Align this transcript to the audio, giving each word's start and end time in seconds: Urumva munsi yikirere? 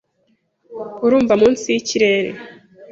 Urumva 1.05 1.33
munsi 1.41 1.65
yikirere? 1.73 2.29